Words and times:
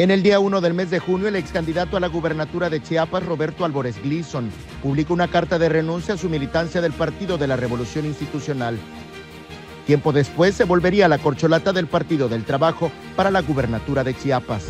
En 0.00 0.10
el 0.10 0.22
día 0.22 0.40
1 0.40 0.62
del 0.62 0.72
mes 0.72 0.88
de 0.88 0.98
junio, 0.98 1.28
el 1.28 1.36
ex 1.36 1.52
candidato 1.52 1.94
a 1.94 2.00
la 2.00 2.06
gubernatura 2.06 2.70
de 2.70 2.82
Chiapas, 2.82 3.22
Roberto 3.22 3.66
Álvarez 3.66 4.02
Gleason, 4.02 4.50
publicó 4.82 5.12
una 5.12 5.28
carta 5.28 5.58
de 5.58 5.68
renuncia 5.68 6.14
a 6.14 6.16
su 6.16 6.30
militancia 6.30 6.80
del 6.80 6.94
Partido 6.94 7.36
de 7.36 7.46
la 7.46 7.56
Revolución 7.56 8.06
Institucional. 8.06 8.78
Tiempo 9.86 10.14
después 10.14 10.54
se 10.54 10.64
volvería 10.64 11.04
a 11.04 11.08
la 11.10 11.18
corcholata 11.18 11.74
del 11.74 11.86
Partido 11.86 12.30
del 12.30 12.44
Trabajo 12.44 12.90
para 13.14 13.30
la 13.30 13.42
gubernatura 13.42 14.02
de 14.02 14.16
Chiapas. 14.16 14.68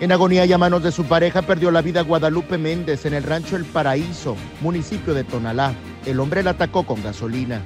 En 0.00 0.10
agonía 0.10 0.44
y 0.44 0.52
a 0.52 0.58
manos 0.58 0.82
de 0.82 0.90
su 0.90 1.04
pareja 1.04 1.42
perdió 1.42 1.70
la 1.70 1.80
vida 1.80 2.00
Guadalupe 2.00 2.58
Méndez 2.58 3.06
en 3.06 3.14
el 3.14 3.22
rancho 3.22 3.54
El 3.54 3.64
Paraíso, 3.64 4.34
municipio 4.60 5.14
de 5.14 5.22
Tonalá. 5.22 5.72
El 6.04 6.18
hombre 6.18 6.42
la 6.42 6.50
atacó 6.50 6.82
con 6.82 7.00
gasolina 7.00 7.62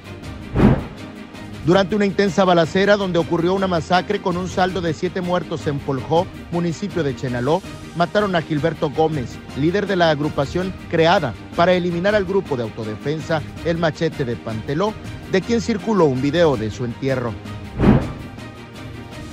durante 1.69 1.95
una 1.95 2.07
intensa 2.07 2.45
balacera 2.45 2.97
donde 2.97 3.19
ocurrió 3.19 3.53
una 3.53 3.67
masacre 3.67 4.19
con 4.23 4.37
un 4.37 4.49
saldo 4.49 4.81
de 4.81 4.91
siete 4.91 5.21
muertos 5.21 5.67
en 5.67 5.77
Poljó, 5.77 6.25
municipio 6.51 7.03
de 7.03 7.15
Chenaló, 7.15 7.61
mataron 7.95 8.35
a 8.35 8.41
Gilberto 8.41 8.89
Gómez, 8.89 9.37
líder 9.55 9.85
de 9.85 9.95
la 9.95 10.09
agrupación 10.09 10.73
creada 10.89 11.35
para 11.55 11.73
eliminar 11.73 12.15
al 12.15 12.25
grupo 12.25 12.57
de 12.57 12.63
autodefensa 12.63 13.43
El 13.65 13.77
Machete 13.77 14.25
de 14.25 14.35
Panteló, 14.35 14.95
de 15.31 15.41
quien 15.41 15.61
circuló 15.61 16.05
un 16.05 16.23
video 16.23 16.57
de 16.57 16.71
su 16.71 16.85
entierro. 16.85 17.35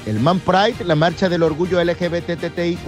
El 0.05 0.21
Man 0.21 0.39
Pride, 0.41 0.85
la 0.85 0.95
marcha 0.95 1.31
del 1.31 1.43
orgullo 1.43 1.83
LGBTTIQ+, 1.83 2.81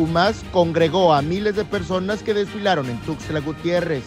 congregó 0.52 1.14
a 1.14 1.22
miles 1.22 1.56
de 1.56 1.64
personas 1.64 2.22
que 2.22 2.34
desfilaron 2.34 2.91
en 2.91 2.98
Tuxtla 2.98 3.41
Gutiérrez 3.41 4.04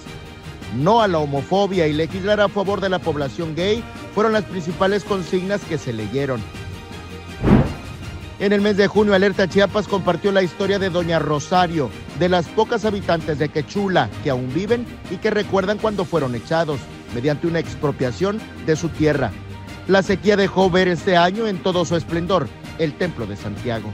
no 0.75 1.01
a 1.01 1.07
la 1.07 1.19
homofobia 1.19 1.87
y 1.87 1.93
legislar 1.93 2.39
a 2.39 2.49
favor 2.49 2.81
de 2.81 2.89
la 2.89 2.99
población 2.99 3.55
gay 3.55 3.83
fueron 4.13 4.33
las 4.33 4.43
principales 4.43 5.03
consignas 5.03 5.61
que 5.61 5.77
se 5.77 5.93
leyeron. 5.93 6.41
En 8.39 8.53
el 8.53 8.61
mes 8.61 8.75
de 8.75 8.87
junio, 8.87 9.13
Alerta 9.13 9.47
Chiapas 9.47 9.87
compartió 9.87 10.31
la 10.31 10.41
historia 10.41 10.79
de 10.79 10.89
Doña 10.89 11.19
Rosario, 11.19 11.91
de 12.17 12.27
las 12.27 12.47
pocas 12.47 12.85
habitantes 12.85 13.37
de 13.37 13.49
Quechula 13.49 14.09
que 14.23 14.31
aún 14.31 14.51
viven 14.53 14.85
y 15.11 15.17
que 15.17 15.29
recuerdan 15.29 15.77
cuando 15.77 16.05
fueron 16.05 16.33
echados 16.33 16.79
mediante 17.13 17.45
una 17.45 17.59
expropiación 17.59 18.41
de 18.65 18.75
su 18.75 18.89
tierra. 18.89 19.31
La 19.87 20.01
sequía 20.01 20.37
dejó 20.37 20.69
ver 20.71 20.87
este 20.87 21.17
año 21.17 21.47
en 21.47 21.61
todo 21.61 21.85
su 21.85 21.95
esplendor 21.95 22.47
el 22.79 22.93
Templo 22.93 23.27
de 23.27 23.35
Santiago. 23.35 23.91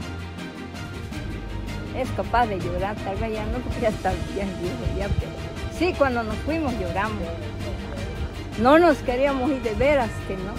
Es 1.94 2.08
capaz 2.10 2.46
de 2.46 2.58
llorar, 2.58 2.96
tal 2.96 3.16
vez 3.16 3.34
ya 3.34 3.44
no, 3.46 3.58
ya 3.82 3.88
está 3.88 4.12
bien 4.34 4.48
ya, 4.96 5.08
pero 5.08 5.48
Sí, 5.78 5.94
cuando 5.96 6.24
nos 6.24 6.36
fuimos 6.38 6.72
lloramos. 6.80 7.22
No 8.60 8.76
nos 8.78 8.96
queríamos 8.98 9.50
ir 9.50 9.62
de 9.62 9.74
veras 9.74 10.10
que 10.26 10.36
no. 10.36 10.52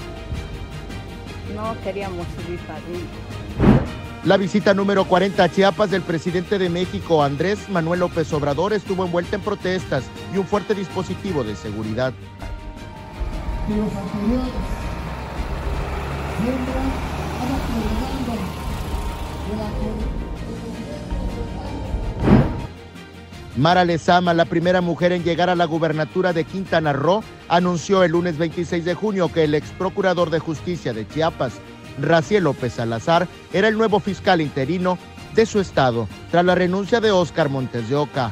No 1.54 1.76
queríamos 1.82 2.26
subir 2.38 2.60
para 2.60 2.76
arriba. 2.78 3.80
La 4.24 4.38
visita 4.38 4.74
número 4.74 5.06
40 5.06 5.44
a 5.44 5.50
Chiapas 5.50 5.92
del 5.92 6.02
presidente 6.02 6.58
de 6.58 6.70
México, 6.70 7.24
Andrés 7.24 7.70
Manuel 7.70 8.02
López 8.02 8.32
Obrador, 8.34 8.74
estuvo 8.74 9.06
envuelta 9.06 9.36
en 9.36 9.42
protestas 9.42 10.04
y 10.34 10.38
un 10.38 10.46
fuerte 10.46 10.76
dispositivo 10.76 11.44
de 11.44 11.56
seguridad. 11.56 12.14
Mara 23.60 23.84
Lezama, 23.84 24.34
la 24.34 24.46
primera 24.46 24.80
mujer 24.80 25.12
en 25.12 25.26
llegar 25.26 25.50
a 25.50 25.56
la 25.56 25.66
gubernatura 25.66 26.32
de 26.32 26.46
Quintana 26.46 26.94
Roo, 26.94 27.26
anunció 27.50 28.04
el 28.06 28.14
lunes 28.14 28.38
26 28.38 28.86
de 28.86 28.94
junio 28.94 29.30
que 29.34 29.44
el 29.44 29.54
ex 29.54 29.72
procurador 29.72 30.30
de 30.30 30.40
justicia 30.40 30.94
de 30.94 31.06
Chiapas, 31.06 31.56
Raciel 32.00 32.46
López 32.46 32.72
Salazar, 32.72 33.28
era 33.52 33.68
el 33.68 33.78
nuevo 33.78 34.00
fiscal 34.00 34.40
interino 34.40 34.98
de 35.36 35.46
su 35.46 35.60
estado, 35.60 36.08
tras 36.32 36.46
la 36.46 36.56
renuncia 36.56 37.02
de 37.02 37.12
Óscar 37.12 37.50
Montes 37.50 37.90
de 37.90 37.98
Oca. 37.98 38.32